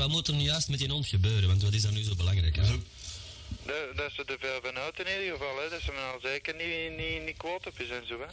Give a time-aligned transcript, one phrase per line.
[0.00, 1.48] wat moet er nu juist met die hond gebeuren?
[1.48, 2.56] Want wat is dat nu zo belangrijk?
[2.56, 2.62] Hè?
[2.62, 5.68] Dat, dat ze er veel van uit in ieder geval, hè.
[5.68, 8.30] Dat ze me al zeker niet, niet, niet kwaad op is en zo, hè.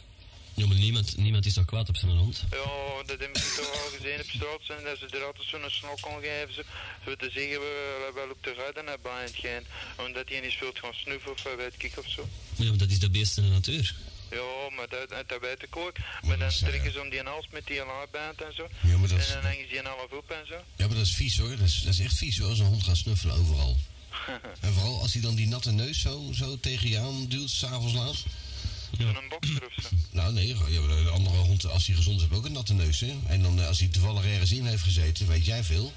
[0.60, 2.44] Ja, maar niemand, niemand is toch kwaad op zijn hond?
[2.50, 5.70] Ja, dat heb ik toch al gezien op straat zijn, dat ze er altijd zo'n
[5.70, 6.62] snok kon geven, zo,
[7.04, 9.64] zo te zeggen, we wel op de ruiten naar bij het gaan,
[10.06, 12.28] omdat hij niet speelt gaan snuffen of weet ik of zo.
[12.56, 13.94] Ja, maar dat is de beest in de natuur.
[14.30, 15.92] Ja, maar dat, dat weet ik ook.
[16.26, 18.68] Maar dan trekken ze om die hals met die laarband en zo.
[18.80, 20.54] Ja, maar dat is- En dan hangen ze die half op en zo.
[20.76, 21.48] Ja, maar dat is vies hoor.
[21.56, 23.76] Dat is, dat is echt vies hoor, als een hond gaat snuffelen overal.
[24.60, 27.92] En vooral als hij dan die natte neus zo, zo tegen je aan duwt, s'avonds
[27.94, 28.16] laat.
[28.98, 29.88] Zo'n bokser of zo.
[30.10, 30.54] Nou nee, ja,
[31.04, 33.00] de andere hond, als hij gezond is, heeft ook een natte neus.
[33.00, 33.14] Hè?
[33.26, 35.92] En dan eh, als hij toevallig ergens in heeft gezeten, weet jij veel.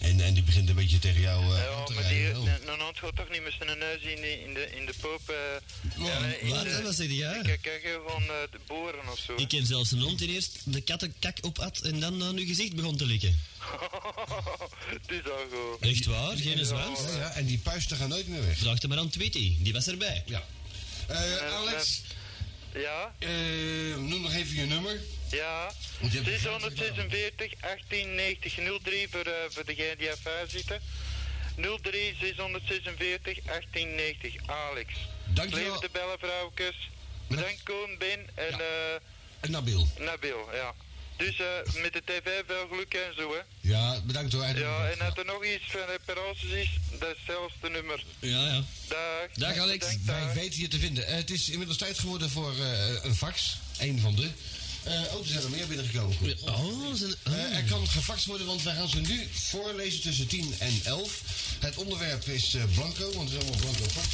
[0.00, 2.40] En, en die begint een beetje tegen jou eh, aan Ja, te maar die, rijden.
[2.40, 2.46] Oh.
[2.48, 4.92] een een hond gaat toch niet met zijn neus in de, in de, in de
[5.00, 5.20] poop.
[5.28, 6.62] eh ja, wat?
[6.64, 7.40] de- Wat zeg jij?
[7.42, 9.34] Kijk, kijk gewoon eh, de boeren of zo.
[9.36, 12.74] Ik ken zelfs een hond die eerst de kattenkak opat en dan aan uw gezicht
[12.74, 13.40] begon te likken.
[14.94, 15.88] Het is al goed.
[15.90, 16.36] Echt waar?
[16.36, 17.00] Geen zwans?
[17.00, 18.58] Ja, ja, en die puisten gaan nooit meer weg.
[18.58, 20.22] Vraag er maar aan Tweety, die was erbij.
[20.26, 20.42] Ja.
[21.08, 22.00] Eh, Alex,
[22.72, 23.28] Ja, eh,
[23.96, 25.00] noem nog even je nummer.
[25.30, 25.72] ja.
[26.00, 30.80] Want je hebt 646 1890 03 voor, eh voor degene die ervan zitten.
[31.82, 34.92] 03 646 1890 Alex.
[35.26, 35.64] Dankjewel.
[35.66, 36.90] Leven de bellen, vrouwkes.
[37.28, 38.58] Bedankt Koen, Ben en Ja.
[38.58, 39.00] eh
[39.40, 39.86] En Nabil.
[39.98, 40.74] Nabil, ja.
[41.18, 43.40] Dus eh, met de tv veel geluk en zo, hè.
[43.60, 44.44] Ja, bedankt hoor.
[44.44, 48.04] Ja, en als er nog iets van reparaties is, dat is zelfs de nummer.
[48.18, 48.62] Ja, ja.
[48.88, 49.28] Dag.
[49.34, 49.78] Dag, Alex.
[49.84, 50.32] Bedankt, Wij dag.
[50.34, 51.06] weten je te vinden.
[51.06, 53.56] Eh, het is inmiddels tijd geworden voor eh, een fax.
[53.78, 54.30] Eén van de.
[54.82, 56.16] Eh oh, er zijn er meer binnengekomen.
[56.16, 56.42] Goed.
[56.42, 57.32] Oh, zijn, oh.
[57.34, 61.22] Eh, er kan gefaxt worden, want wij gaan ze nu voorlezen tussen 10 en 11.
[61.58, 64.06] Het onderwerp is eh, blanco, want het is allemaal blanco fax.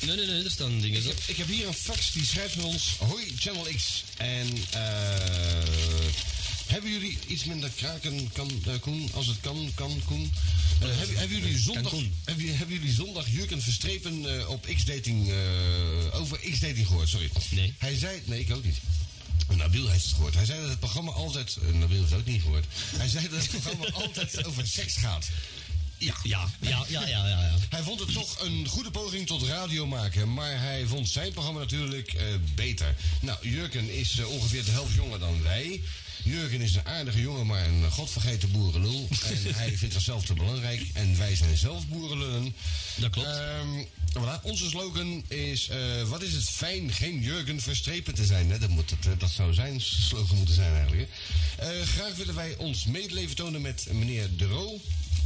[0.00, 2.54] Nee, nee, nee, er staan dingen Ik heb, ik heb hier een fax die schrijft
[2.54, 4.04] van ons: Hoi Channel X.
[4.16, 5.62] En eh.
[6.68, 9.10] Hebben jullie iets minder kraken, kan, eh, Koen?
[9.14, 10.32] Als het kan, kan, Koen.
[10.78, 11.92] Hebben, hebben, jullie zondag,
[12.24, 17.08] hebben, hebben jullie zondag Jurken Verstrepen eh, op X-dating, eh, over X-dating gehoord?
[17.08, 17.30] Sorry.
[17.50, 17.74] Nee.
[17.78, 18.76] Hij zei, nee, ik ook niet.
[19.56, 20.34] Nabil heeft het gehoord.
[20.34, 21.56] Hij zei dat het programma altijd.
[21.72, 22.64] Nabil heeft het ook niet gehoord.
[22.96, 25.28] Hij zei dat het programma altijd over seks gaat.
[25.98, 26.14] Ja.
[26.22, 27.54] Ja, ja, ja, ja, ja.
[27.68, 31.60] Hij vond het toch een goede poging tot radio maken, maar hij vond zijn programma
[31.60, 32.16] natuurlijk
[32.54, 32.94] beter.
[33.20, 35.80] Nou, Jurgen is ongeveer de helft jonger dan wij.
[36.28, 39.08] Jurgen is een aardige jongen, maar een godvergeten boerenlul.
[39.28, 42.54] En hij vindt zichzelf te belangrijk en wij zijn zelf boerenlullen.
[42.96, 43.28] Dat klopt.
[43.28, 44.42] Ehm, voilà.
[44.42, 48.50] Onze slogan is, eh, wat is het fijn geen Jurgen Verstrepen te zijn.
[48.50, 48.58] Hè?
[48.58, 51.08] Dat, moet het, eh, dat zou zijn slogan moeten zijn eigenlijk.
[51.56, 51.70] hè.
[51.80, 54.80] Eh, graag willen wij ons medeleven tonen met meneer De Roo.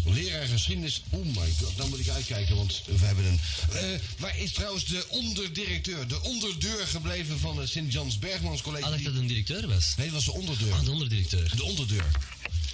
[0.05, 1.03] Leraar geschiedenis.
[1.11, 3.41] Oh my god, dan moet ik uitkijken, want we hebben een...
[3.73, 8.85] Eh, waar is trouwens de onderdirecteur, de onderdeur gebleven van het Sint-Jans Bergmans College?
[8.85, 9.95] Ah, dat een directeur was.
[9.97, 10.73] Nee, dat was de onderdeur.
[10.73, 11.57] Ah, de onderdirecteur.
[11.57, 12.11] De onderdeur.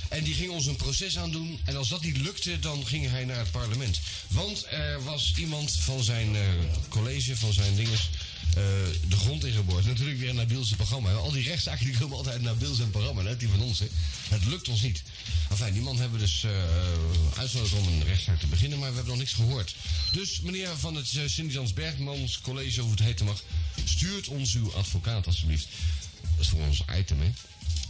[0.08, 1.60] En die ging ons een proces aandoen.
[1.64, 4.00] En als dat niet lukte, dan ging hij naar het parlement.
[4.28, 6.42] Want er was iemand van zijn eh,
[6.88, 8.17] college, van zijn dinges, eh,
[8.54, 9.86] de grond ingeboord.
[9.86, 11.12] Natuurlijk weer Nabil zijn programma.
[11.12, 13.22] Al die rechtszaken die komen altijd naar Nabil zijn programma.
[13.22, 13.78] Net die van ons.
[13.78, 13.86] Hè.
[14.28, 15.02] Het lukt ons niet.
[15.50, 16.50] Enfin, die man hebben we dus eh
[17.38, 18.78] uitgenodigd om een rechtszaak te beginnen.
[18.78, 19.74] Maar we hebben nog niks gehoord.
[20.12, 23.42] Dus meneer van het uh, Sint-Jans Bergmans College, of het heten mag...
[23.84, 25.68] stuurt ons uw advocaat alstublieft.
[26.20, 27.30] Dat is voor ons item, hè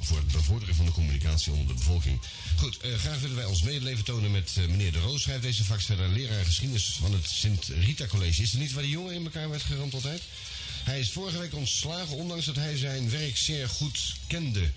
[0.00, 2.20] voor het bevorderen van de communicatie onder de bevolking.
[2.56, 5.22] Goed, eh, graag willen wij ons medeleven tonen met eh, meneer De Roos.
[5.22, 8.42] Schrijft deze fax verder leraar geschiedenis van het Sint-Rita College.
[8.42, 10.22] Is er niet waar die jongen in elkaar werd geramd altijd?
[10.84, 14.70] Hij is vorige week ontslagen, ondanks dat hij zijn werk zeer goed kende.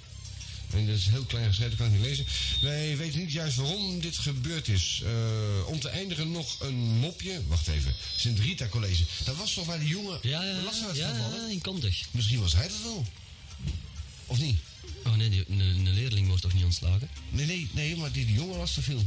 [0.74, 2.26] En dat is heel klein geschreven, kan ik niet lezen.
[2.62, 5.02] Wij weten niet juist waarom dit gebeurd is.
[5.04, 7.42] Eh, om te eindigen nog een mopje.
[7.48, 7.94] Wacht even.
[8.16, 9.04] Sint-Rita College.
[9.24, 11.50] Dat was toch waar die jongen Ja, ja, last uit ja, gevallen?
[11.50, 11.94] ja, in.
[12.12, 13.06] Misschien was hij dat wel.
[14.32, 14.60] Of niet?
[15.06, 17.10] Oh nee, een, leerling wordt toch niet ontslagen?
[17.30, 19.04] Nee, nee, nee, maar die, die jongen was te veel.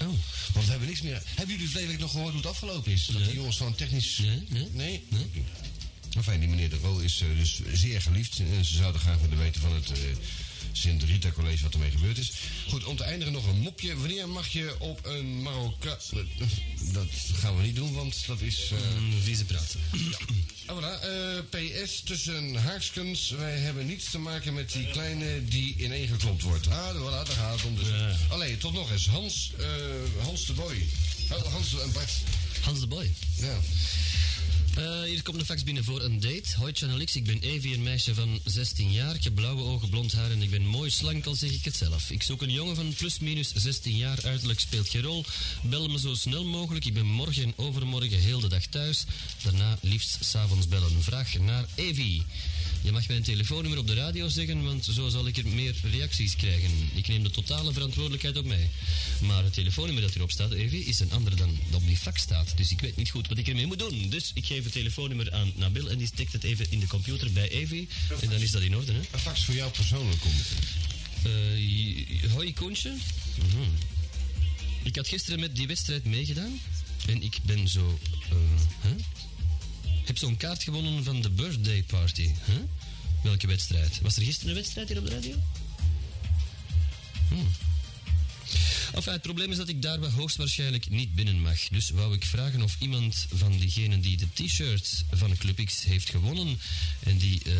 [0.00, 0.06] Oh.
[0.52, 1.22] Want we hebben niks meer.
[1.24, 3.06] Hebben jullie verleden week nog gehoord hoe het afgelopen is?
[3.06, 3.24] Dat Nee.
[3.24, 4.18] die jongens van technisch...
[4.18, 4.68] Nee, nee.
[4.72, 5.02] Nee?
[5.08, 5.44] Nee.
[6.16, 8.38] Enfin, die meneer De Roo is eh, dus zeer geliefd.
[8.38, 9.90] En ze zouden graag willen weten van het
[10.72, 12.32] eh, Sint-Rita College wat ermee gebeurd is.
[12.68, 13.96] Goed, om te eindigen nog een mopje.
[13.96, 15.98] Wanneer mag je op een Marokka...
[16.92, 18.70] Dat gaan we niet doen, want dat is...
[18.72, 19.76] eh, Een vieze praat.
[20.66, 21.04] Oh, voilà.
[21.04, 23.30] eh, PS tussen haakskens.
[23.30, 26.66] Wij hebben niets te maken met die kleine die ineengeklopt wordt.
[26.68, 27.76] Ah, voilà, daar gaat het om.
[27.76, 27.88] Dus.
[27.88, 28.16] Ja.
[28.30, 29.06] Allee, tot nog eens.
[29.06, 29.66] Hans, eh,
[30.24, 30.86] Hans de Boy.
[31.30, 32.10] Oh, Hans en Bart.
[32.60, 33.12] Hans de Boy.
[33.36, 33.58] Ja.
[34.80, 36.56] Eh, hier komt een fax binnen voor een date.
[36.56, 39.14] Hoi Channel X, ik ben Evie, een meisje van 16 jaar.
[39.14, 41.76] Ik heb blauwe ogen, blond haar en ik ben mooi slank, al zeg ik het
[41.76, 42.10] zelf.
[42.10, 45.24] Ik zoek een jongen van plus minus 16 jaar, uiterlijk speelt geen rol.
[45.62, 49.04] Bel me zo snel mogelijk, ik ben morgen en overmorgen heel de dag thuis.
[49.42, 51.02] Daarna liefst s'avonds bellen.
[51.02, 52.22] Vraag naar Evie.
[52.82, 56.36] Je mag mijn telefoonnummer op de radio zeggen, want zo zal ik er meer reacties
[56.36, 56.70] krijgen.
[56.94, 58.70] Ik neem de totale verantwoordelijkheid op mij.
[59.20, 62.22] Maar het telefoonnummer dat erop staat, Evi, is een ander dan dat op die fax
[62.22, 62.56] staat.
[62.56, 64.08] Dus ik weet niet goed wat ik ermee moet doen.
[64.08, 67.32] Dus ik geef het telefoonnummer aan Nabil en die stikt het even in de computer
[67.32, 67.88] bij Evi.
[68.20, 68.98] En dan is dat in orde, hè?
[68.98, 70.46] Een fax voor jou persoonlijk komt.
[71.26, 72.94] Uh, hoi Koentje.
[73.38, 73.68] Mhm.
[74.82, 76.60] Ik had gisteren met die wedstrijd meegedaan.
[77.06, 77.98] En ik ben zo...
[78.32, 78.38] Uh,
[78.82, 78.90] huh?
[80.10, 82.22] Heb zo'n kaart gewonnen van de birthday party.
[82.22, 82.56] Huh?
[83.22, 84.00] Welke wedstrijd?
[84.02, 85.34] Was er gisteren een wedstrijd hier op de radio?
[87.28, 87.48] Hmm.
[88.92, 91.68] Het probleem is dat ik daarbij hoogstwaarschijnlijk niet binnen mag.
[91.68, 96.10] Dus wou ik vragen of iemand van diegenen die de t-shirt van Club X heeft
[96.10, 96.60] gewonnen
[97.00, 97.54] en die uh,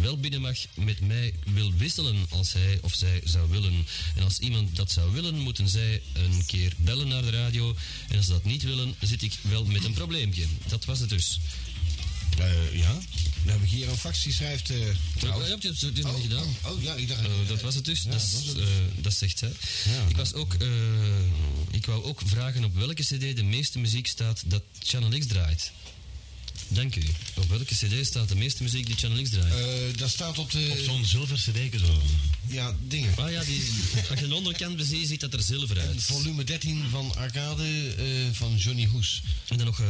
[0.00, 3.86] wel binnen mag met mij wil wisselen als hij of zij zou willen.
[4.16, 7.76] En als iemand dat zou willen, moeten zij een keer bellen naar de radio.
[8.08, 10.46] En als ze dat niet willen, zit ik wel met een probleempje.
[10.68, 11.40] Dat was het dus.
[12.40, 12.92] Uh, ja,
[13.44, 14.70] dan heb ik hier een fax die schrijft...
[14.70, 14.76] Uh,
[15.18, 15.48] trouwens...
[15.48, 16.56] Ja, je hebt het nog gedaan.
[16.64, 17.20] Oh, oh, ja, ik dacht...
[17.20, 18.02] Uh, dat was het dus.
[18.02, 18.20] Ja, dat,
[18.54, 18.64] dat,
[18.96, 19.52] dat, zegt zij.
[19.84, 20.56] Ja, ik was ook...
[21.70, 25.72] ik wou ook vragen op welke cd de meeste muziek staat dat Channel X draait.
[26.68, 27.02] Dank u.
[27.34, 29.54] Op welke cd staat de meeste muziek die Channel X draait?
[29.54, 30.68] Uh, dat staat op de...
[30.70, 32.02] Op zo'n zilver cd zo.
[32.46, 33.16] Ja, dingen.
[33.16, 33.62] Ah ja, die,
[34.10, 36.02] als je de onderkant beziet, ziet dat er zilver uit.
[36.02, 39.22] volume 13 van Arcade uh, van Johnny Hoes.
[39.48, 39.86] En dan nog uh,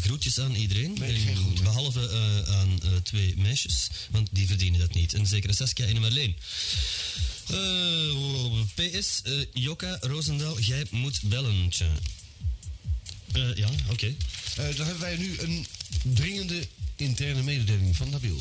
[0.00, 0.96] groetjes aan iedereen.
[0.98, 1.64] Nee, geen groeten.
[1.64, 2.10] Behalve
[2.48, 5.14] aan twee meisjes, want die verdienen dat niet.
[5.14, 6.36] En zeker Saskia en Marleen.
[8.74, 9.22] PS,
[9.52, 11.68] Jokka Roosendaal, jij moet bellen.
[11.68, 11.86] Tja.
[13.54, 13.92] ja, oké.
[13.92, 14.16] Okay.
[14.58, 15.66] Uh, dan hebben wij nu een
[16.02, 16.66] dringende
[16.96, 18.40] interne mededeling van Nabil.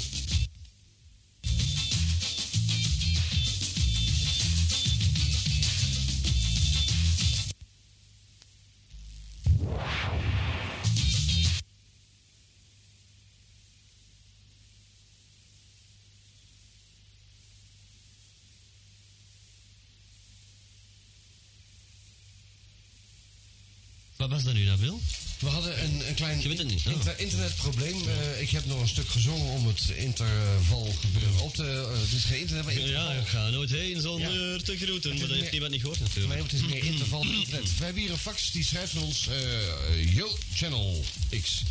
[26.58, 28.02] Niet, inter internetprobleem.
[28.06, 31.64] Uh, ik heb nog een stuk gezongen om het interval gebeuren op te...
[31.94, 33.12] Uh, het is geen internet, maar interval.
[33.12, 34.58] Ja, ik ga nooit heen zonder ja.
[34.64, 35.18] te groeten.
[35.18, 36.34] Maar dat heeft niemand niet gehoord natuurlijk.
[36.34, 37.78] Nee, het is meer interval op internet.
[37.78, 39.28] We hebben hier een fax die schrijft van ons...
[39.28, 41.04] Uh, Yo, Channel
[41.42, 41.64] X.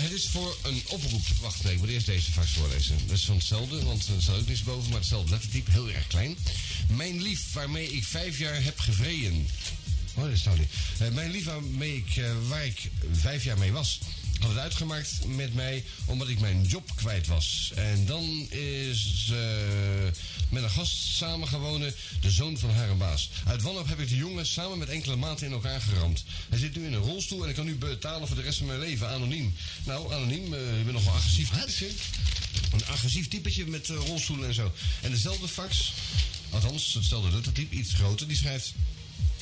[0.00, 1.26] het is voor een oproep.
[1.40, 2.96] Wacht, nee, ik moet eerst deze fax voorlezen.
[3.06, 6.06] Dat is van hetzelfde, want er staat ook niks boven, maar hetzelfde lettertype, heel erg
[6.06, 6.36] klein.
[6.88, 9.48] Mijn lief, waarmee ik vijf jaar heb gevreden.
[10.14, 10.68] Oh, dat niet.
[11.02, 13.98] Uh, mijn lief waarmee ik, uh, waar ik vijf jaar mee was,
[14.38, 17.72] had het uitgemaakt met mij omdat ik mijn job kwijt was.
[17.74, 19.38] En dan is uh,
[20.48, 23.30] met een gast samengewonen, de zoon van haar baas.
[23.46, 26.24] Uit wanhoop heb ik de jongen samen met enkele maten in elkaar geramd.
[26.48, 28.66] Hij zit nu in een rolstoel en ik kan nu betalen voor de rest van
[28.66, 29.54] mijn leven, anoniem.
[29.84, 31.88] Nou, anoniem, ik ben nog wel agressief typetje.
[32.72, 34.72] Een agressief typetje met rolstoelen en zo.
[35.00, 35.92] En dezelfde fax,
[36.50, 38.74] althans, hetzelfde type, iets groter, die schrijft...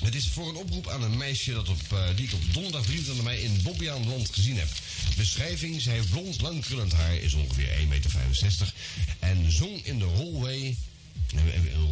[0.05, 2.83] Het is voor een oproep aan een meisje dat op, uh, die ik op donderdag
[2.85, 4.69] 23 mei in Bobbejaanland gezien heb.
[5.17, 8.73] Beschrijving, zij heeft blond, lang krullend haar, is ongeveer 1,65 meter.
[9.19, 10.77] En zong in de rolway...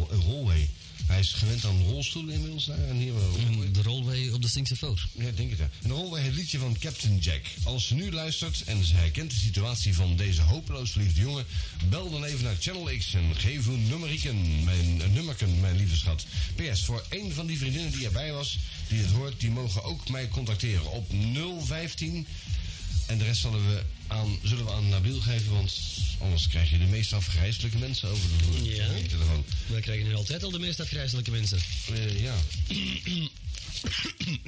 [0.09, 0.69] Een rolway
[1.05, 2.87] hij is gewend aan rolstoelen inmiddels daar.
[2.87, 3.31] En hier wel
[3.71, 4.99] de rolway op de Stinkse Fout.
[5.11, 5.69] Ja, denk ik ja.
[5.81, 7.41] En de rolway het liedje van Captain Jack.
[7.63, 11.45] Als ze nu luistert en ze herkent de situatie van deze hopeloos verliefde jongen...
[11.89, 15.95] bel dan even naar Channel X en geef uw nummeriken, mijn, uh, nummerken, mijn lieve
[15.95, 16.25] schat.
[16.55, 18.57] PS, voor een van die vriendinnen die erbij was,
[18.87, 19.39] die het hoort...
[19.39, 21.11] die mogen ook mij contacteren op
[21.65, 22.27] 015...
[23.09, 25.79] En de rest zullen we aan, zullen we aan Nabil geven, want
[26.21, 28.75] anders krijg je de meest afgrijzelijke mensen over de vloer.
[28.75, 28.87] Ja,
[29.67, 31.59] we krijgen nu altijd al de meest afgrijzelijke mensen.
[31.91, 32.35] Uh, ja.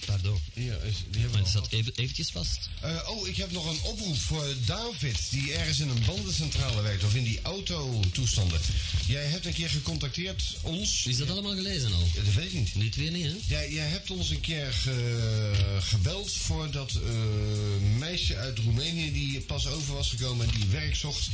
[0.06, 0.40] Pardon.
[0.54, 0.78] Ja,
[1.10, 2.70] die maar het staat even, eventjes vast.
[2.84, 7.04] Uh, oh, ik heb nog een oproep voor David, die ergens in een bandencentrale werkt,
[7.04, 8.60] of in die autotoestanden.
[9.08, 11.06] Jij hebt een keer gecontacteerd ons.
[11.06, 12.08] Is dat allemaal gelezen al?
[12.16, 12.74] Dat weet ik niet.
[12.74, 13.36] Die twee niet, hè?
[13.48, 19.42] Ja, jij hebt ons een keer ge, gebeld voor dat uh, meisje uit Roemenië die
[19.42, 21.30] pas over was gekomen en die werk zocht.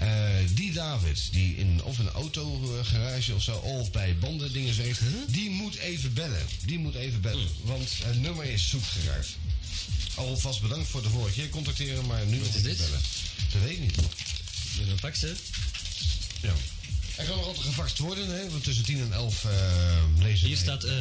[0.00, 5.00] Uh, die David, die in of een autogarage of zo, of bij banden dingen werkt,
[5.26, 6.46] die moet even bellen.
[6.66, 9.28] Die moet even bellen, want het nummer is zoek geraakt.
[10.14, 12.76] Alvast bedankt voor de vorige keer contacteren, maar nu is dit?
[12.76, 13.00] bellen.
[13.52, 13.96] Dat weet ik niet.
[14.78, 15.32] Met een fax, hè?
[16.42, 16.52] Ja.
[17.16, 18.50] Er kan nog altijd gefaxt worden, hè?
[18.50, 19.52] Want tussen 10 en 11 uh,
[20.18, 20.92] lezen Hier staat, uh,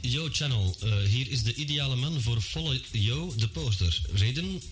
[0.00, 4.00] Yo Channel, uh, hier is de ideale man voor Follow Yo, de poster.
[4.12, 4.62] Reden,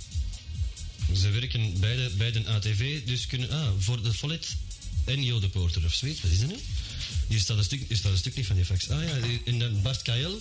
[1.17, 3.51] ze werken bij de, bij de ATV, dus kunnen...
[3.51, 4.57] Ah, voor de Follet
[5.05, 6.21] en Jo de Porter of zoiets.
[6.21, 6.57] Wat is dat nu?
[7.29, 8.91] Hier staat een stuk, niet van die fax.
[8.91, 9.14] Ah ja,
[9.45, 10.41] in de Bart Kael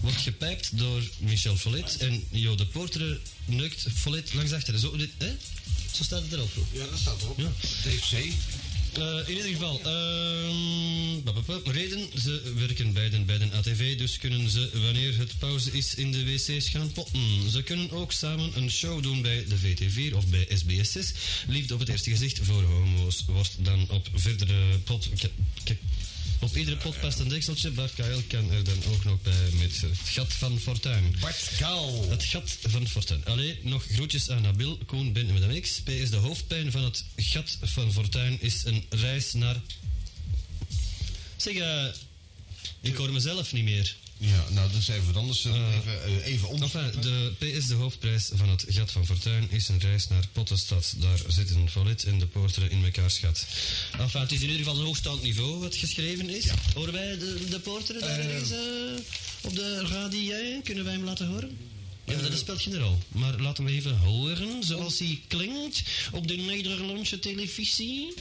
[0.00, 4.78] wordt gepijpt door Michel Follet en Jo de Porter neukt Follet langs achter.
[4.78, 5.36] Zo, dit, hè?
[5.92, 6.50] Zo staat het erop.
[6.72, 7.38] Ja, dat staat erop.
[7.38, 7.50] Ja.
[7.82, 8.12] TFC.
[8.98, 14.70] Eh, in ieder geval, ehm, reden, ze werken beiden bij de ATV, dus kunnen ze
[14.72, 17.50] wanneer het pauze is in de wc's gaan potten.
[17.50, 21.14] Ze kunnen ook samen een show doen bij de VT4 of bij SBS6.
[21.46, 25.08] Liefde op het eerste gezicht voor homo's wordt dan op verdere pot...
[26.44, 27.70] op iedere pot past een dekseltje.
[27.70, 31.16] Bart Kuil kan er dan ook nog bij met het gat van Fortuin.
[31.20, 32.10] Bart Kaal.
[32.10, 33.24] Het gat van Fortuin.
[33.24, 35.80] Allee, nog groetjes aan Nabil, Koen, Ben en Madame X.
[35.80, 39.60] PS, de hoofdpijn van het gat van Fortuin is een reis naar...
[41.36, 41.86] Zeg, eh,
[42.80, 43.96] ik hoor mezelf niet meer.
[44.18, 45.46] Ja, nou, dat is even wat anders.
[45.46, 45.74] Ah.
[45.74, 50.08] even, eh, even de PS, de hoofdprijs van het gat van Fortuin, is een reis
[50.08, 50.94] naar Pottenstad.
[50.96, 53.46] Daar zitten Volit en de Poorteren in mekaars gat.
[53.98, 56.44] Enfin, het is in ieder geval een hoogstaand niveau wat geschreven is.
[56.74, 58.34] Horen wij de, de Poorteren daar Eh.
[58.34, 58.58] eens eh,
[59.42, 60.60] op de radio?
[60.64, 61.56] Kunnen wij hem laten horen?
[62.06, 62.98] Ja, dat speelt geen rol.
[63.08, 68.14] Maar laten we even horen zoals hij klinkt op de Nederlandse televisie.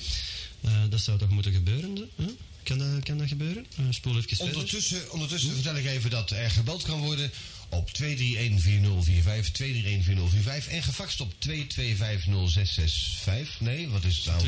[0.61, 1.97] Eh, dat zou toch moeten gebeuren?
[2.15, 2.25] hè?
[2.63, 3.65] Kan, dat, kan dat gebeuren?
[3.77, 4.55] Eh, spoel even verder.
[4.55, 7.31] Ondertussen, ondertussen vertel ik even dat er gebeld kan worden
[7.69, 13.59] op 2314045, 2314045 en gefaxt op 2250665.
[13.59, 14.43] Nee, wat is het nummer?
[14.43, 14.47] 2269505.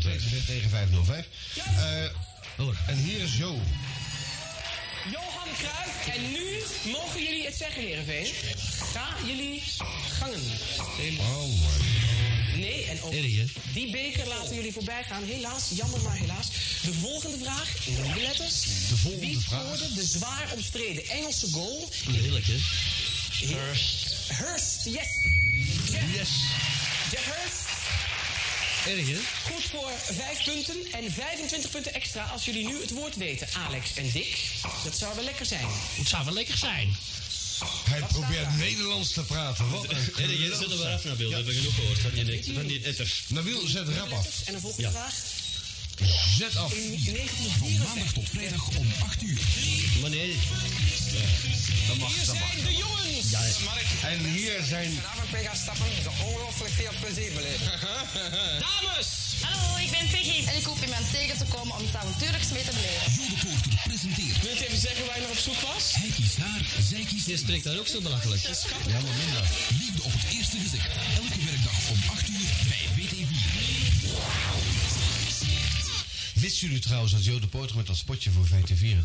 [0.00, 1.26] 22505.
[1.56, 2.04] Eh,
[2.56, 2.76] Hoor.
[2.86, 3.60] en hier is Jo.
[5.12, 6.06] Johan Cruijff.
[6.14, 8.26] En nu mogen jullie het zeggen, Heerenveen.
[8.92, 9.62] Ga jullie
[10.18, 10.40] gangen.
[11.18, 12.35] Oh man.
[12.58, 13.12] Nee, en ook
[13.72, 15.22] die beker laten jullie voorbij gaan.
[15.24, 16.46] Helaas, jammer maar helaas.
[16.82, 18.60] De volgende vraag, in de letters.
[18.88, 19.78] De volgende Wie vraag.
[19.94, 21.88] de zwaar omstreden Engelse goal?
[22.10, 22.56] Heerlijk, hè?
[23.46, 24.14] Hurst.
[24.32, 24.94] Hurst, yes.
[25.90, 26.28] Jeff, Yes.
[27.10, 27.64] Jeff Hurst.
[28.86, 29.18] Erg?
[29.52, 33.94] Goed voor 5 punten en 25 punten extra als jullie nu het woord weten, Alex
[33.94, 34.38] en Dick.
[34.84, 35.66] Dat zou wel lekker zijn.
[35.96, 36.96] Het zou wel lekker zijn.
[37.88, 39.70] Hij probeert Nederlands te praten.
[39.70, 40.02] Wat een hè?
[40.02, 40.56] geweldig.
[40.58, 41.30] Zet er maar af naar beeld.
[41.30, 43.12] We hebben genoeg gehoord van die, van die etter.
[43.28, 44.26] Nabil, zet rap af.
[44.44, 44.92] En de volgende Ja.
[44.92, 45.14] vraag.
[46.38, 46.72] Zet af.
[46.72, 47.86] In 1954.
[47.86, 49.40] Maandag tot vrijdag om 8 uur.
[50.00, 50.36] Maar nee,
[51.86, 52.50] Dat mag, Hier dat mag.
[52.52, 53.30] zijn de jongens.
[53.30, 54.92] Ja, Mark, En hier zijn...
[54.92, 55.86] vanavond mee gaan stappen.
[56.04, 57.70] Dat is ongelooflijk veel plezier beleven.
[58.66, 59.08] Dames.
[59.40, 60.46] Hallo, ik ben Peggy.
[60.48, 60.68] En ik
[61.18, 63.06] tegen te komen om iets avontuurlijks mee te beleven.
[63.18, 64.42] Jode Poorter presenteert.
[64.42, 65.84] Wilt u even zeggen waar je naar op zoek was?
[65.94, 68.42] Hij kiest haar, zij kiest je spreekt daar ook zo belachelijk.
[68.92, 69.44] Ja, maar minder.
[69.80, 70.90] Liefde op het eerste gezicht.
[71.22, 73.46] Elke werkdag om 8 uur bij VT4.
[76.40, 78.96] Wisten jullie trouwens dat Jo de Poorter met dat spotje voor VT4, uh,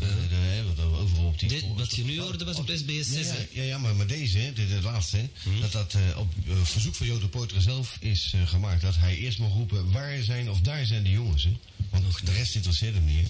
[0.66, 1.48] wat overal op die...
[1.48, 4.38] Dit, wat je nu hoorde was op SBS 6, Ja, ja, ja, maar, maar deze,
[4.38, 5.28] hè, de, de laatste, hè,
[5.60, 8.82] dat dat eh, op eh, verzoek van Jo de Poorter zelf is eh, gemaakt.
[8.82, 11.52] Dat hij eerst mag roepen, waar zijn of daar zijn de jongens, hè.
[11.92, 13.28] Want de rest interesseert hem niet.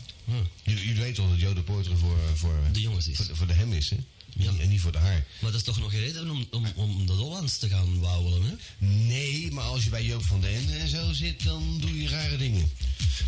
[0.62, 3.16] Jullie, jullie weten al dat Jo de Poorter voor, eh, voor, De jongens is.
[3.16, 3.96] voor, voor de hem is, hè.
[4.36, 4.52] Ja.
[4.60, 5.24] En niet voor de haar.
[5.40, 8.42] Maar dat is toch nog een reden om, om, om de Hollands te gaan wauwelen,
[8.42, 8.86] hè?
[8.86, 12.36] Nee, maar als je bij Joop van den en zo zit, dan doe je rare
[12.36, 12.70] dingen.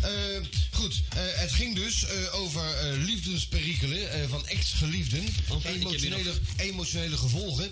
[0.01, 0.09] Eh,
[0.71, 5.21] goed, eh, het ging dus eh, over eh, liefdesperikelen eh, van ex-geliefden.
[5.21, 7.71] Hier emotionele, emotionele gevolgen.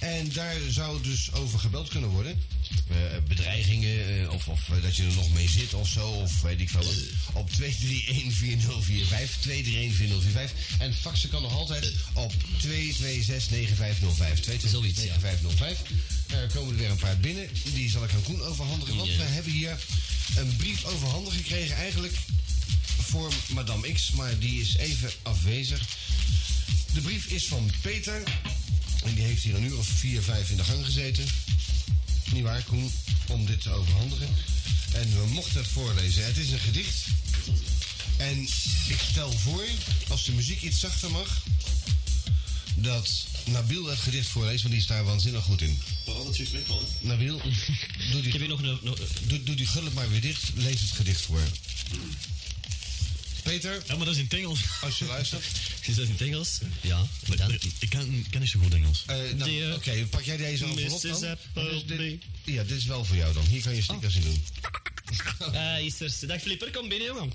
[0.00, 2.40] En daar zou dus over gebeld kunnen worden.
[2.88, 2.96] Eh,
[3.28, 6.60] bedreigingen, eh, of, of eh, dat je er nog mee zit of zo, of weet
[6.60, 6.94] ik veel wat.
[7.32, 10.56] Op 2314045, 2314045.
[10.78, 14.66] En faxen kan nog altijd op 2269505, 2269505.
[14.66, 15.18] Zoiets, ja.
[15.18, 15.80] 505.
[16.26, 17.48] Er komen er weer een paar binnen.
[17.74, 18.96] Die zal ik aan Koen overhandigen.
[18.96, 19.78] Want we hebben hier
[20.36, 21.76] een brief overhandig gekregen.
[21.76, 22.14] Eigenlijk
[22.98, 24.10] voor Madame X.
[24.10, 25.80] Maar die is even afwezig.
[26.92, 28.22] De brief is van Peter.
[29.04, 31.24] En die heeft hier een uur of vier, vijf in de gang gezeten.
[32.32, 32.90] Niet waar, Koen?
[33.28, 34.28] Om dit te overhandigen.
[34.92, 36.24] En we mochten het voorlezen.
[36.24, 37.04] Het is een gedicht.
[38.16, 38.40] En
[38.88, 39.64] ik stel voor,
[40.08, 41.42] als de muziek iets zachter mag,
[42.74, 45.78] dat Nabil het gedicht voorleest, want die is daar waanzinnig goed in.
[47.00, 47.40] Nabil,
[48.10, 48.60] doe Ik heb die, nog
[49.26, 51.42] doe, doe die gulp maar weer dicht, lees het gedicht voor.
[53.44, 54.60] Peter, Ja, maar dat is in Engels.
[54.80, 55.44] als je luistert.
[55.88, 56.58] Is dat in Engels?
[56.80, 57.06] Ja.
[57.36, 57.50] Dan.
[57.78, 59.02] Ik kan, kan niet zo goed Engels.
[59.06, 61.02] Eh, nou, Oké, pak jij deze envelop
[61.52, 61.64] dan?
[61.64, 63.44] Dus dit- ja, dit is wel voor jou dan.
[63.44, 64.44] Hier kan je stickers in doen.
[65.52, 66.26] Eh, is er...
[66.26, 67.32] Dag Flipper, kom binnen, jongen.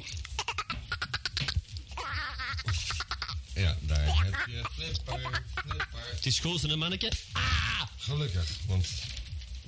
[3.55, 5.89] Ja, daar heb je flipper, flipper.
[6.15, 7.11] Het is een manneke.
[7.97, 8.87] Gelukkig, want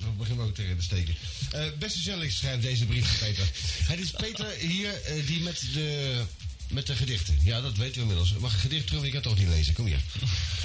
[0.04, 1.14] we beginnen ook tegen te steken.
[1.52, 3.44] Eh, beste journalist, schrijft deze brief Peter.
[3.84, 6.22] Het is Peter hier, eh, die met de,
[6.68, 7.38] met de gedichten.
[7.42, 8.32] Ja, dat weten we inmiddels.
[8.38, 9.02] Mag een gedicht terug?
[9.02, 9.74] Ik kan het toch niet lezen.
[9.74, 10.00] Kom hier.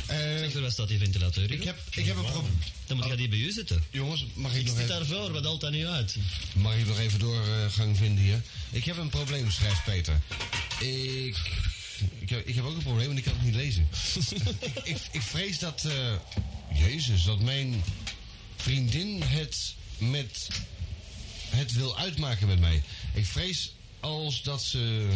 [0.08, 1.52] Zeg, waar staat die ventilateur?
[1.52, 2.60] ik, heb, ik heb een probleem.
[2.86, 3.84] Dan moet je die bij u zitten.
[3.92, 6.16] Jongens, mag ik, Ik nog zit even, daarvoor, wat dat nu uit?
[6.54, 8.42] mag ik nog even doorgang vinden hier?
[8.72, 10.22] Ik heb een probleem, schrijft Peter.
[10.80, 11.38] Ik,
[12.20, 13.88] ik, heb, ik heb ook een probleem en ik kan het niet lezen.
[14.84, 15.86] ik, ik, ik vrees dat...
[15.86, 16.14] eh,
[16.88, 17.84] Jezus, dat mijn
[18.68, 20.48] vriendin het met
[21.50, 22.84] het wil uitmaken met mij.
[23.14, 25.08] Ik vrees als dat ze.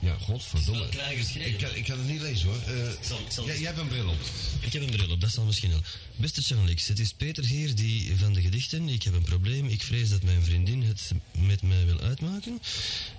[0.00, 0.84] Ja, godverdomme.
[0.84, 2.60] Ik, kan- ik kan het niet lezen hoor.
[3.02, 4.18] Zal- zal- ja, jij hebt een bril op.
[4.60, 5.80] Ik heb een bril op, dat zal misschien wel.
[6.16, 8.88] Beste Channelix, het is Peter hier die van de gedichten.
[8.88, 9.66] Ik heb een probleem.
[9.66, 12.60] Ik vrees dat mijn vriendin het met mij wil uitmaken.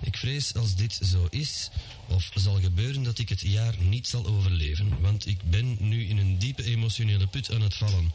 [0.02, 1.70] Ik vrees als dit zo is,
[2.08, 5.00] of zal gebeuren, dat ik het jaar niet zal overleven.
[5.00, 8.12] Want ik ben nu in een diepe emotionele put aan het vallen.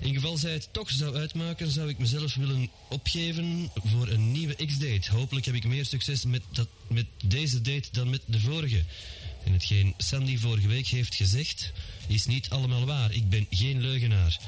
[0.00, 4.66] In geval zij het toch zou uitmaken, zou ik mezelf willen opgeven voor een nieuwe
[4.66, 5.10] X-date.
[5.10, 8.84] Hopelijk heb ik meer succes met, dat, met deze date dan met de vorige.
[9.44, 11.72] En hetgeen Sandy vorige week heeft gezegd,
[12.06, 13.12] is niet allemaal waar.
[13.12, 14.40] Ik ben geen leugenaar.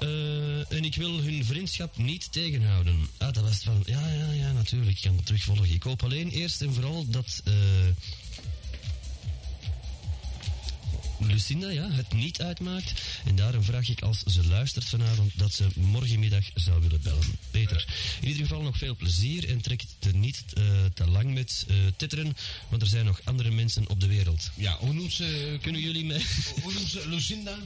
[0.00, 3.08] Eh, en ik wil hun vriendschap niet tegenhouden.
[3.18, 3.82] Ah, dat was van...
[3.86, 4.96] Ja, ja, ja, natuurlijk.
[4.96, 5.70] Ik kan het terugvolgen.
[5.70, 7.40] Ik hoop alleen eerst en vooral dat...
[7.44, 7.54] eh,
[11.18, 12.92] Lucinda ja, het niet uitmaakt.
[13.24, 17.38] En daarom vraag ik als ze luistert vanavond dat ze morgenmiddag zou willen bellen.
[17.50, 17.86] Peter,
[18.20, 20.62] in ieder geval nog veel plezier en trek het er niet eh,
[20.94, 22.36] te lang met eh titteren,
[22.68, 24.50] want er zijn nog andere mensen op de wereld.
[24.54, 25.58] Ja, hoe noemt ze.
[25.62, 26.22] Kunnen jullie mij...
[26.62, 27.58] Hoe noemt ze Lucinda?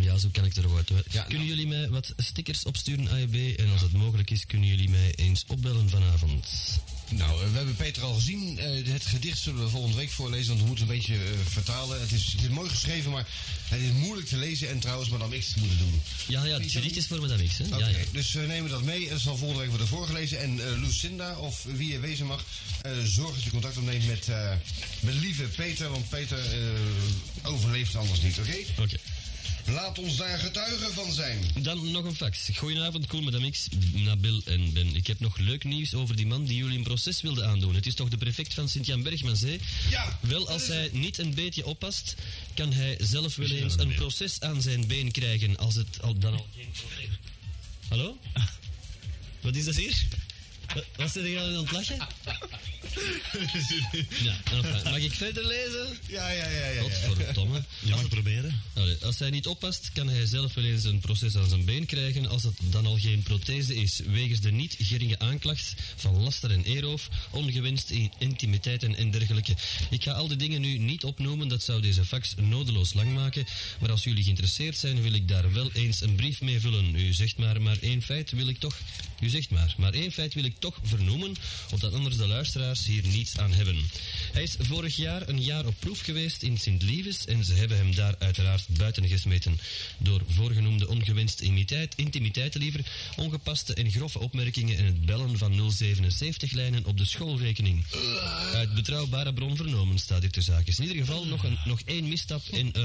[0.00, 0.88] Ja, zo kan ik er ook uit.
[1.10, 1.48] Ja, kunnen nou.
[1.48, 3.58] jullie mij wat stickers opsturen, AEB?
[3.58, 6.48] En als het mogelijk is, kunnen jullie mij eens opbellen vanavond.
[7.16, 8.58] Nou, eh, we hebben Peter al gezien.
[8.58, 12.00] Eh, het gedicht zullen we volgende week voorlezen, want we moeten een beetje eh, vertalen.
[12.00, 13.26] Het is, het is mooi geschreven, maar
[13.68, 16.02] het is moeilijk te lezen en trouwens Madame X te moeten doen.
[16.26, 17.64] Ja, ja, het gedicht is voor me dan niks, hè?
[17.64, 17.96] Oké, Ja, ja.
[18.12, 20.40] dus we nemen dat mee en het zal volgende week worden voorgelezen.
[20.40, 22.44] En Lucinda, of wie er wezen mag,
[22.82, 24.26] eh, zorg dat je contact opneemt met,
[25.00, 26.38] met lieve Peter, want Peter
[27.42, 28.82] overleeft anders niet, oké?
[28.82, 28.96] Oké.
[29.66, 31.38] Laat ons daar getuigen van zijn.
[31.58, 32.48] Dan nog een fax.
[32.56, 34.94] Goedenavond, Koen, Madame X, Nabil en Ben.
[34.94, 37.74] Ik heb nog leuk nieuws over die man die jullie een proces wilde aandoen.
[37.74, 39.42] Het is toch de prefect van Sint-Jan Bergmans,
[39.90, 42.14] Ja, Wel, als hij niet een beetje oppast,
[42.54, 46.32] kan hij zelf wel eens een proces aan zijn been krijgen als het al, dan
[46.34, 47.10] al geen probleem.
[47.88, 48.18] Hallo?
[49.40, 50.02] Wat is dat hier?
[50.96, 51.96] Wat- zit je aan het lachen?
[54.22, 55.98] Ja, enfin, mag ik verder lezen?
[56.08, 56.80] Ja, ja, ja, ja.
[56.80, 57.64] Godverdomme.
[57.78, 58.62] Je mag proberen.
[58.74, 61.86] Allee, als hij niet oppast, kan hij zelf wel eens een proces aan zijn been
[61.86, 66.50] krijgen als het dan al geen prothese is, wegens de niet geringe aanklacht van laster
[66.50, 69.54] en eeroof, ongewenst in intimiteiten en dergelijke.
[69.90, 73.46] Ik ga al die dingen nu niet opnoemen, dat zou deze fax nodeloos lang maken,
[73.80, 76.94] maar als jullie geïnteresseerd zijn, wil ik daar wel eens een brief mee vullen.
[76.94, 78.78] U zegt maar, maar één feit wil ik toch...
[79.22, 81.34] U zegt maar, maar één feit wil ik toch vernoemen,
[81.72, 83.90] opdat anders de luisteraars hier niets aan hebben.
[84.32, 87.94] Hij is vorig jaar een jaar op proef geweest in Sint-Lieves en ze hebben hem
[87.94, 89.60] daar uiteraard buiten gesmeten.
[89.98, 92.80] Door voorgenoemde ongewenste intimiteit, intimiteiten liever,
[93.16, 97.84] ongepaste en grove opmerkingen en het bellen van 077-lijnen op de schoolrekening.
[98.54, 100.72] Uit betrouwbare bron vernomen staat hier ter zake.
[100.76, 102.82] In ieder geval nog, een, nog één misstap en eh,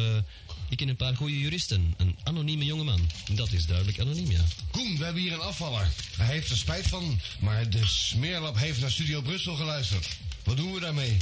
[0.69, 1.93] ik ken een paar goede juristen.
[1.97, 3.09] Een anonieme jongeman.
[3.31, 4.43] Dat is duidelijk anoniem, ja.
[4.71, 5.87] Koen, we hebben hier een afvaller.
[6.27, 10.07] Heeft er spijt van, maar de smeerlap heeft naar Studio Brussel geluisterd.
[10.43, 11.17] Wat doen we daarmee?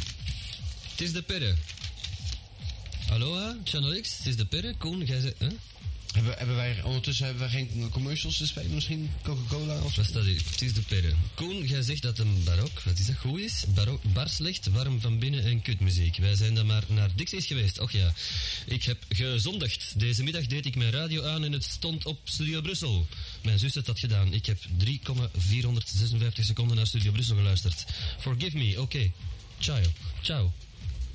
[0.91, 1.55] Het is de perre.
[3.09, 4.75] Aloha, Channel X, het is de perre.
[4.77, 5.33] Koen, jij.
[5.37, 5.47] Hè?
[6.15, 9.95] Hebben, hebben wij, ondertussen hebben wij geen commercials te spelen, misschien Coca-Cola of?
[9.95, 10.41] Wat staat hier?
[10.51, 11.13] Het is de perre.
[11.33, 13.65] Koen, jij zegt dat een barok, wat is dat, goed is?
[13.73, 16.17] Barok, bar slecht, warm van binnen en kutmuziek.
[16.17, 17.79] Wij zijn dan maar naar Dixie's geweest.
[17.79, 18.13] Och ja,
[18.65, 19.99] ik heb gezondigd.
[19.99, 23.07] Deze middag deed ik mijn radio aan en het stond op Studio Brussel.
[23.43, 24.33] Mijn zus heeft dat gedaan.
[24.33, 27.85] Ik heb 3,456 seconden naar Studio Brussel geluisterd.
[28.19, 29.11] Forgive me, oké.
[29.59, 29.81] Ciao.
[30.21, 30.53] Ciao.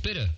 [0.01, 0.31] Perre.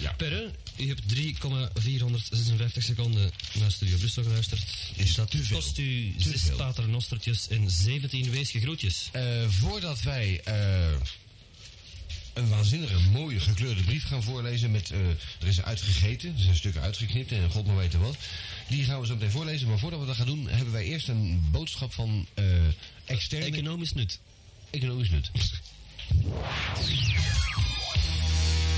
[0.00, 0.12] Ja.
[0.12, 4.62] Perre, u hebt 3,456 seconden naar Studio Brussel geluisterd.
[4.94, 5.56] Is dat te veel.
[5.56, 6.56] kost u Te 6 veel.
[6.56, 9.08] paternostertjes en 17 weesge groetjes.
[9.12, 10.90] Eh, voordat wij eh,
[12.32, 14.90] een waanzinnige, mooie, gekleurde brief gaan voorlezen met...
[14.90, 14.98] eh,
[15.40, 18.16] er is uitgegeten, er zijn stukken uitgeknipt en god maar weten wat.
[18.68, 20.48] Die gaan we zo meteen voorlezen, maar voordat we dat gaan doen...
[20.48, 22.26] hebben wij eerst een boodschap van
[23.04, 23.44] externe...
[23.46, 24.18] Economisch nut.
[24.70, 25.30] economisch nut.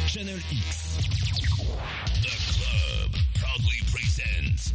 [0.06, 0.37] Channel
[0.68, 0.79] X.
[1.00, 4.72] The club proudly presents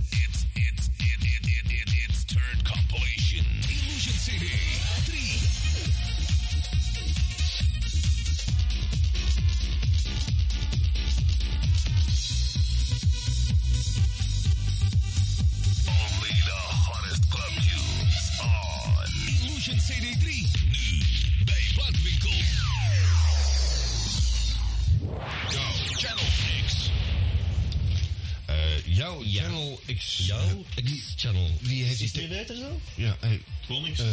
[28.96, 29.42] Jouw Ja.
[29.44, 30.18] Channel X.
[30.26, 31.52] Jouw X-channel.
[31.62, 32.06] Wie heeft die...
[32.08, 32.82] Is het beter zo?
[32.96, 33.42] Ja, hey.
[33.66, 34.00] Gewoon niks.
[34.00, 34.06] eh,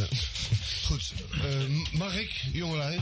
[0.84, 1.12] goed.
[1.32, 3.00] Eh, mag ik, jongelui?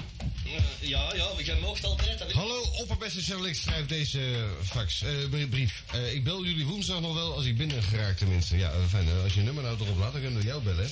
[0.80, 2.32] ja, ja, maar jij moogt altijd.
[2.32, 5.82] Hallo, opperbeste Channel X schrijft deze fax, eh, brie- brief.
[5.92, 8.56] Eh, ik bel jullie woensdag nog wel als ik binnen geraakt tenminste.
[8.56, 9.08] Ja, fijn.
[9.22, 10.90] als je nummer nou erop laat, dan kunnen we jou bellen.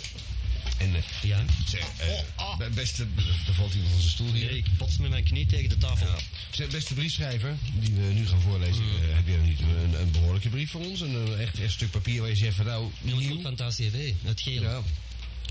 [0.78, 1.44] En eh, Ja.
[1.66, 3.06] zeg, eh, be- beste...
[3.48, 4.44] Er valt iemand van zijn stoel hier.
[4.46, 6.06] Nee, ik bots met mijn knie tegen de tafel.
[6.06, 6.16] Ja.
[6.50, 8.82] Zeg, beste briefschrijver, die we nu gaan voorlezen.
[8.82, 11.00] eh, heb je niet een, een behoorlijke brief voor ons?
[11.00, 12.90] Een echt, echt stuk papier waar je zegt van nou...
[13.02, 13.28] Nieuw?
[13.28, 14.62] komt van het ACV, het geel.
[14.62, 14.82] Ja.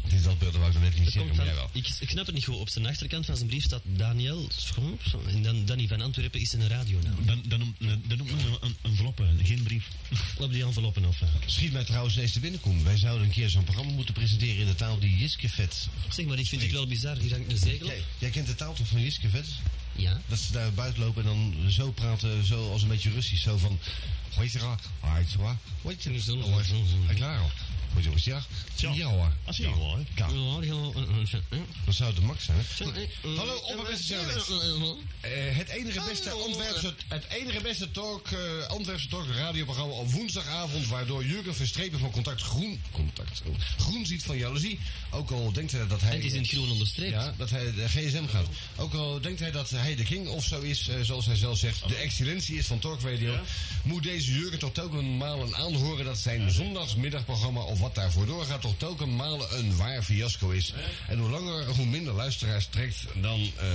[0.10, 1.70] Dit is dat beeld waar ik net niet Het maar jij wel.
[1.74, 2.56] ik, ik snap het niet goed.
[2.56, 4.48] Op zijn achterkant van zijn brief staat Daniel.
[5.28, 7.26] En dan Danny van Antwerpen is een radionaam.
[7.26, 7.76] Dan, dan, noem-
[8.08, 9.88] dan noemt men een, een enveloppe, geen brief.
[10.39, 11.22] Op die enveloppen of...
[11.22, 11.28] eh.
[11.46, 12.84] Schiet mij trouwens eens te binnenkomen.
[12.84, 15.88] Wij zouden een keer zo'n programma moeten presenteren in de taal die Jiske vet.
[16.10, 17.17] Zeg maar, ik vind het wel bizar.
[17.17, 17.88] Hier hangt een zegel.
[17.88, 19.46] Jij, jij kent de taal toch van Jiske vet?
[19.96, 20.22] Ja.
[20.28, 23.43] Dat ze daar buiten lopen en dan zo praten, zo als een beetje Russisch.
[23.43, 23.80] Zo van...
[25.02, 25.24] Maar.
[26.00, 26.96] Zo, zo, Hoi, zo, zo.
[27.06, 27.52] Hoi, klaar al.
[27.93, 28.95] Maar.
[28.95, 29.32] Ja, hoor.
[29.45, 30.02] Ah, zie je wel, hè?
[30.15, 30.28] Ja,
[30.93, 32.58] we- eh, eh, dat zou de max zijn.
[32.58, 33.73] eh, eh, eh, Hallo, eh,
[34.10, 34.36] eh, eh,
[35.21, 36.30] eh, Eh, het enige beste.
[36.30, 42.12] Antwerpse, het enige beste talk, eh, Antwerpse talk radioprogramma op woensdagavond, waardoor Jurgen Verstrepen van
[42.12, 44.80] Contact Groen, contact, oh, groen ziet van jaloezie.
[45.12, 46.15] Ook al denkt hij dat hij...
[46.15, 47.12] Het is in het groen onderstreept.
[47.12, 48.45] Ja, dat hij de gsm gaat.
[48.76, 51.58] Ook al denkt hij dat hij de king of zo is, eh, zoals hij zelf
[51.58, 53.36] zegt, de excellentie is van Talk Radio,
[53.84, 59.57] moet deze Jurgen toch telkenmalen aanhoren dat zijn zondagsmiddagprogramma of wat daarvoor doorgaat toch telkenmalen
[59.57, 60.73] een waar fiasco is.
[61.07, 63.67] En hoe langer, hoe minder luisteraars trekt, dan eh,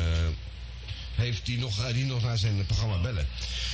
[1.14, 3.28] heeft hij nog, eh, die nog naar zijn programma bellen.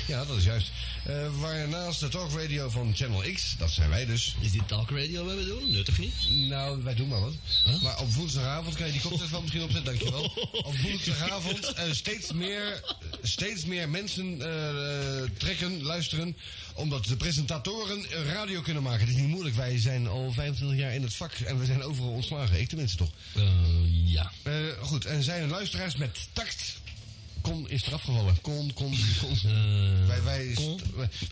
[0.07, 0.71] Ja, dat is juist.
[1.05, 4.91] Eh, waarnaast de Talk Radio van Channel X, dat zijn wij dus, Is dit talk
[4.91, 5.83] radio wat we doen?
[5.85, 6.15] Toch niet?
[6.49, 7.35] nou, wij doen maar wat.
[7.83, 10.25] Maar op woensdagavond kan je die koptelefoon misschien opzetten, dankjewel.
[10.69, 12.83] Op woensdagavond eh, steeds, meer,
[13.23, 14.69] steeds meer mensen eh,
[15.23, 16.37] eh, trekken, luisteren,
[16.75, 19.01] omdat de presentatoren eh, radio kunnen maken.
[19.01, 21.83] Het is niet moeilijk, wij zijn al 25 jaar in het vak en we zijn
[21.83, 22.61] overal ontslagen.
[22.61, 23.11] Ik tenminste toch.
[23.35, 23.43] Eh,
[24.05, 24.33] ja.
[24.43, 26.77] Eh, goed, en zijn luisteraars met tact...
[27.51, 28.41] Kon is eraf gevallen.
[28.41, 29.31] Kon, kon, kon.
[29.33, 30.81] Eh, wij, wij, kon?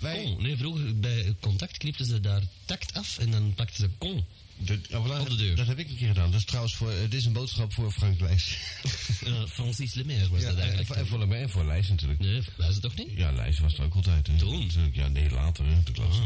[0.01, 0.43] wij, Kon.
[0.43, 4.25] Nee, vroeger bij contact knipten ze daar tact af en dan pakten ze kon.
[4.57, 5.57] de- ja, voilà, Op de deur.
[5.57, 6.31] Dat heb ik een keer gedaan.
[6.31, 8.57] Dat is trouwens voor, eh, dit is een boodschap voor Frank Lijs.
[9.25, 10.89] Eh, Francis Lemaire was Ja, dat en, eigenlijk.
[10.89, 12.21] voor- en voor, en voor Lijs natuurlijk.
[12.21, 13.09] Nee, het toch niet?
[13.15, 14.27] Ja, Lijs was er ook altijd.
[14.27, 14.37] hè.
[14.37, 14.71] Toen?
[14.93, 15.65] Ja, nee, later.
[15.67, 16.17] Hè, de klas.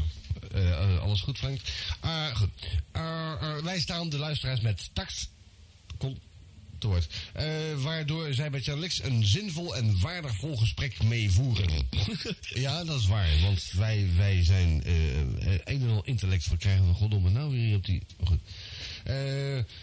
[0.52, 1.60] Eh, eh, alles goed, Frank?
[2.00, 2.50] Ah, goed.
[2.92, 5.28] Ah, ah, wij staan de luisteraars met tact.
[5.98, 6.18] Kon.
[7.32, 11.70] Eh, waardoor zij met Jan Lix een zinvol en waardevol gesprek meevoeren.
[12.64, 13.28] ja, dat is waar.
[13.42, 15.26] Want wij, wij zijn eh, eh,
[15.64, 16.48] een en al intellect.
[16.48, 18.02] Wat krijgen we goddomme nou weer op die...
[18.20, 18.40] oh, goed.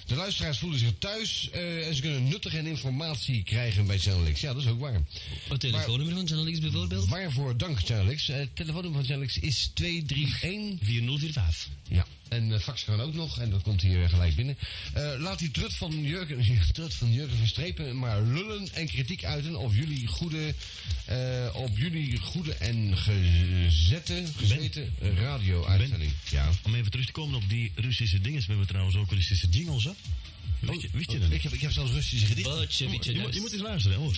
[0.05, 4.41] De luisteraars voelen zich thuis en ze kunnen nuttige en informatie krijgen bij Channel X.
[4.41, 5.01] Ja, dat is ook waar.
[5.49, 7.07] Het telefoonnummer van Channel X bijvoorbeeld?
[7.07, 8.29] Waarvoor dank, Channel X.
[8.29, 10.77] Eh, Het telefoonnummer van Channel X is 231...
[10.81, 11.69] 4045.
[11.87, 14.57] Ja, en uh, fax kan ook nog, en dat komt hier gelijk binnen.
[14.93, 19.55] Eh, laat die trut van Jurgen, trut van Jurgen Verstrepen maar lullen en kritiek uiten
[19.55, 20.53] op jullie goede,
[21.05, 26.11] eh, op jullie goede en gezette, gezeten radio-uitzending.
[26.29, 26.49] Ja.
[26.63, 29.83] Om even terug te komen op die Russische dinges, we hebben trouwens ook Russische jingles,
[29.83, 29.91] hè?
[30.59, 31.31] Wist je, wist je dat?
[31.31, 32.53] Ik heb, ik heb zelfs Russische gedichten.
[32.55, 34.13] Bolshevitje Je, moet- je moet eens luisteren, hoor.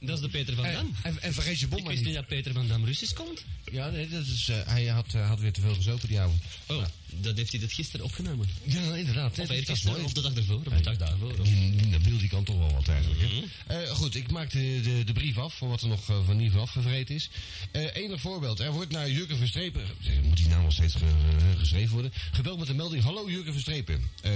[0.00, 0.94] Dat is de Peter van En, Dam.
[1.02, 3.44] en, en vergeet je bom Ik wist niet dat Peter van Dam Russisch komt.
[3.72, 6.40] Ja, nee, dat is, eh, hij had, eh, had weer te veel gezopen die avond.
[6.66, 6.84] Oh,
[7.20, 8.48] dat heeft hij dat gisteren opgenomen.
[8.64, 9.38] Ja, inderdaad.
[9.38, 10.04] Of eergisteren, mooi.
[10.04, 11.32] of de dag ervoor, of de dag daarvoor.
[11.38, 11.48] Of...
[11.48, 13.20] Die, die Nabil die kan toch wel wat eigenlijk.
[13.66, 16.36] Eh, goed, ik maak de, de, de brief af van wat er nog eh, van
[16.36, 17.28] Nieve afgevreten is.
[17.70, 18.60] Eh enig voorbeeld.
[18.60, 19.82] Er wordt naar Jurgen Verstrepen...
[20.04, 22.12] eh, Moet die naam nog steeds ge- eh, geschreven worden?
[22.32, 23.02] Gebeld met de melding...
[23.02, 24.10] Hallo Jurgen Verstrepen.
[24.22, 24.32] Eh,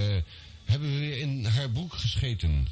[0.65, 2.69] hebben we weer in haar broek gescheten?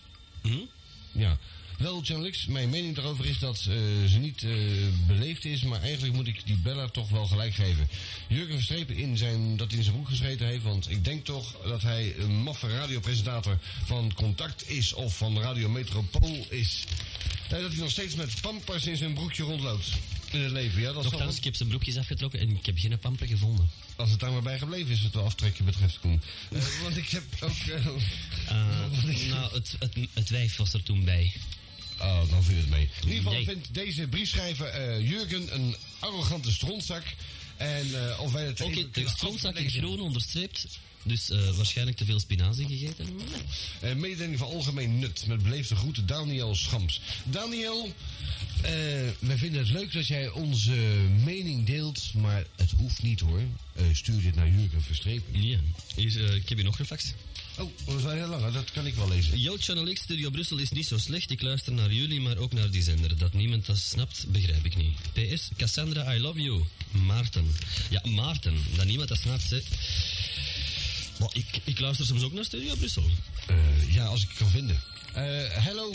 [1.12, 1.38] Ja.
[1.80, 2.02] Wel,
[2.48, 3.74] mijn mening daarover is dat eh,
[4.08, 4.50] ze niet eh,
[5.06, 7.88] beleefd is, maar eigenlijk moet ik die beller toch wel gelijk geven.
[8.28, 11.56] Jurgen Verstrepen in zijn, dat hij in zijn broek gescheten heeft, want ik denk toch
[11.64, 16.84] dat hij een maffe radiopresentator van Contact is of van Radio Metropool is.
[17.44, 19.88] Eh, dat hij nog steeds met pampers in zijn broekje rondloopt
[20.30, 20.80] in het leven.
[20.80, 23.70] Ja, dat zal Nochtans, ik heb zijn broekjes afgetrokken en ik heb geen pamper gevonden.
[23.96, 26.22] als het daar maar bij gebleven is, wat de aftrekken betreft, Koen.
[26.82, 27.50] Want ik heb ook...
[28.50, 31.32] Uh, nou, het, het, het wijf was er toen bij.
[32.00, 32.80] Oh, dan viel het mee.
[33.00, 33.44] In ieder geval Nee.
[33.44, 37.02] vindt deze briefschrijver eh, Jurgen een arrogante strontzak.
[37.56, 38.60] En eh, of wij het...
[38.60, 39.82] Oké, even de strontzak in aflezen.
[39.82, 40.66] groen onderstreept.
[41.02, 43.04] Dus eh, waarschijnlijk te veel spinazie gegeten.
[43.04, 43.90] Nee.
[43.90, 45.26] Eh, mededeling van algemeen nut.
[45.26, 47.00] Met beleefde groeten Daniel Schams.
[47.24, 47.92] Daniel,
[48.62, 48.72] eh,
[49.18, 50.76] wij vinden het leuk dat jij onze
[51.24, 53.40] mening deelt, maar het hoeft niet hoor.
[53.92, 55.42] Stuur dit naar Jurgen Verstrepen.
[55.42, 55.58] Ja.
[55.94, 57.14] Hier, ik heb hier nog gefaxt.
[57.58, 59.38] Oh, dat is wel heel lang, dat kan ik wel lezen.
[59.38, 61.30] Jouw Channel X Studio Brussel is niet zo slecht.
[61.30, 63.18] Ik luister naar jullie, maar ook naar die zender.
[63.18, 64.96] Dat niemand dat snapt, begrijp ik niet.
[65.12, 66.64] PS, Cassandra, I love you.
[66.90, 67.46] Maarten.
[67.90, 68.54] Ja, Maarten.
[68.76, 69.60] Dat niemand dat snapt, hè.
[71.20, 73.02] Maar ik, ik luister soms ook naar Studio Brussel.
[73.46, 74.80] Eh, ja, als ik het kan vinden.
[75.12, 75.92] Eh, hello,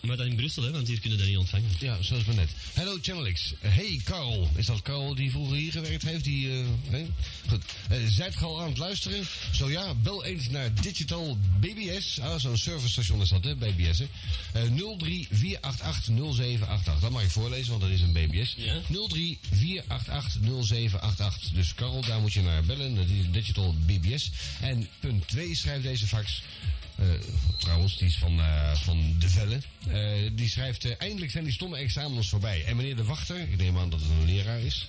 [0.00, 1.70] Maar dan in Brussel, hè, want hier kunnen dat niet ontvangen.
[1.78, 2.50] ja, zoals maar net.
[2.72, 3.54] Hello Channel X.
[3.60, 4.50] Hey Carl.
[4.56, 6.24] Is dat Carl die vroeger hier gewerkt heeft?
[6.24, 6.56] Die, eh,
[6.90, 7.06] nee?
[7.48, 7.62] Goed.
[7.88, 9.26] Eh, zijt ge al aan het luisteren?
[9.52, 12.20] Zo ja, bel eens naar Digital BBS.
[12.20, 14.06] Ah, zo'n servicestation is dat, hè, BBS, hè.
[14.52, 17.00] Eh 034880788.
[17.00, 18.54] Dat mag ik voorlezen, want dat is een BBS.
[18.56, 18.80] Ja.
[18.88, 21.52] 034880788.
[21.52, 22.94] Dus Carl, daar moet je naar bellen.
[22.94, 24.30] Dat is Digital BBS.
[24.60, 26.42] En punt 2 schrijft deze fax.
[27.00, 27.06] Eh,
[27.56, 29.60] trouwens, die is van, eh, van De Velle.
[29.88, 32.64] Eh, die schrijft, eindelijk zijn die stomme examens voorbij.
[32.64, 34.88] En meneer de wachter, ik neem aan dat het een leraar is.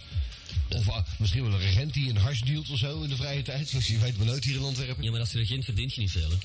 [0.69, 3.69] Of misschien wel een regent die een hash dealt of zo in de vrije tijd.
[3.69, 5.03] Zoals je weet maar nooit hier in Antwerpen.
[5.03, 6.37] Ja, maar als geen verdient je niet veel, hè.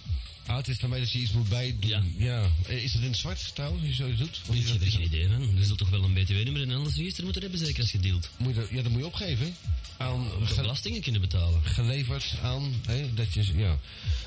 [0.46, 2.14] Ah, het is daarmee dat je iets moet bijdoen.
[2.18, 2.48] Ja.
[2.68, 4.40] Eh, Is het in het zwart trouwens, als je zoiets doet?
[4.48, 5.56] Of Ik heb dat- er geen idee van.
[5.58, 8.30] Je zult toch wel een BTW-nummer en alles register moeten hebben, zeker als je dealt.
[8.36, 9.56] Moet je dat, ja, dat moet je opgeven.
[9.96, 11.62] Aan belastingen kunnen betalen.
[11.64, 13.78] geleverd aan, hè, dat je, ja.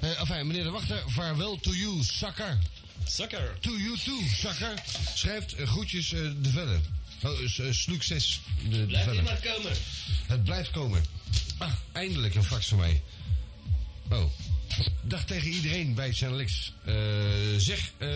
[0.02, 2.58] Eh enfin, meneer de wachter, vaarwel to you, sucker.
[3.06, 3.58] Sucker!
[3.60, 4.74] To you too, sucker.
[5.16, 6.80] Schrijft eh, groetjes eh, de Velle.
[7.24, 9.22] Oh, uh, succes, de, de Velle.
[9.22, 9.72] maar komen.
[10.28, 11.06] Het blijft komen.
[11.58, 13.02] Ah, eindelijk een fax van mij.
[14.12, 14.24] Oh.
[15.02, 16.72] Dag tegen iedereen bij Channel X.
[16.86, 16.96] Eh,
[17.58, 18.10] zeg eh,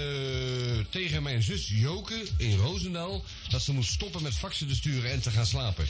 [0.89, 5.21] tegen mijn zus Joke in Roosendaal dat ze moet stoppen met faxen te sturen en
[5.21, 5.85] te gaan slapen.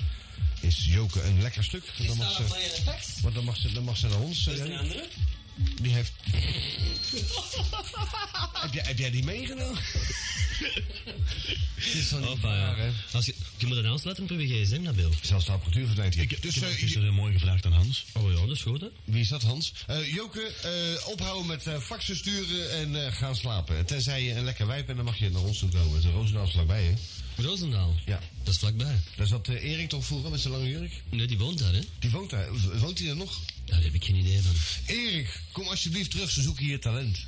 [0.60, 1.84] Is Joke een lekker stuk?
[2.08, 2.44] Dan mag ze,
[3.22, 4.48] want dan mag ze, dan mag ze naar ons.
[4.48, 5.08] eh, andere?
[5.82, 6.12] die heeft.
[8.62, 9.82] heb, jij, heb jij die meegenomen?
[11.76, 12.92] Het is Of, niet waar, hè?
[13.12, 15.10] als je, je moet een aansluiten op je gsm, Nabil.
[15.22, 16.28] Zelfs de apparatuur verdwijnt hier.
[16.42, 18.06] dus, Ik eh, heb gisteren mooi gevraagd aan Hans.
[18.14, 18.88] Oh ja, dat is goed, hè?
[19.04, 19.74] Wie is dat, Hans?
[19.88, 23.86] Eh, Joke, eh, ophouden met eh, faxen sturen en eh, gaan slapen.
[23.86, 26.00] Tenzij je een lekker wijf bent, dan mag je naar ons toe komen.
[26.00, 26.94] Is Roosendaal is vlakbij, hè?
[27.44, 27.96] Roosendaal.
[28.06, 28.20] Ja.
[28.44, 29.00] Dat is vlakbij.
[29.16, 31.02] Daar zat eh, Erik toch vroeger met zijn lange jurk?
[31.10, 31.82] Nee, die woont daar, hè?
[32.00, 32.48] Die woont daar.
[32.80, 33.40] Woont hij er nog?
[33.66, 34.56] Daar heb ik geen idee van.
[34.96, 37.18] Erik, kom alsjeblieft terug, ze zoeken hier talent.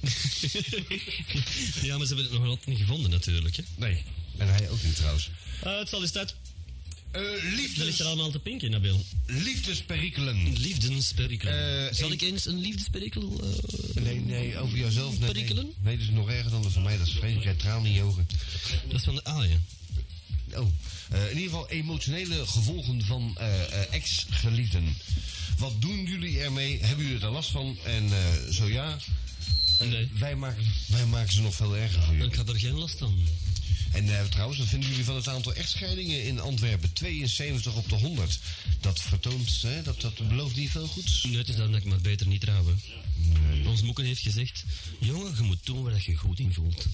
[1.81, 3.63] ja, maar ze hebben het nog altijd niet gevonden, natuurlijk, hè?
[3.75, 4.03] Nee.
[4.37, 5.29] En hij ook niet, trouwens.
[5.63, 6.03] Eh, het zal.
[6.03, 6.33] Eh, Dat
[7.43, 9.05] ligt liefdes, er allemaal te pinken, Nabil.
[9.25, 10.57] liefdesperikelen.
[10.57, 11.87] Liefdensperikelen.
[11.89, 13.41] Eh, Zal ik- eens een liefdesperikel...
[13.93, 15.19] Nee, nee, over jouzelf.
[15.19, 15.31] Nee.
[15.31, 15.71] Perikelen?
[15.81, 16.97] Nee, dat is nog erger dan dat van mij.
[16.97, 17.43] Dat is vreselijk.
[17.43, 18.27] Jij tranen in je ogen.
[18.87, 19.65] dat is van de aaien.
[20.53, 20.67] Oh,
[21.11, 23.37] in ieder geval emotionele gevolgen van
[23.91, 24.97] ex-geliefden.
[25.57, 26.79] Wat doen jullie ermee?
[26.83, 27.77] Hebben jullie er last van?
[27.85, 28.09] En
[28.53, 28.97] zo ja,
[29.79, 30.09] Nee.
[30.19, 32.29] wij, maken, wij maken ze nog veel erger voor jullie.
[32.29, 33.27] Ik had er geen last van.
[33.91, 36.93] En eh, trouwens, wat vinden jullie van het aantal echtscheidingen in Antwerpen?
[36.93, 38.39] 72 op de 100.
[38.81, 41.23] Dat vertoont, hè, dat, dat belooft niet veel goeds.
[41.23, 42.81] Nee, het is dan dat ik maar beter niet trouwen.
[43.65, 44.63] Ons moeken heeft gezegd...
[44.99, 46.85] Jongen, je moet doen waar je goed in voelt.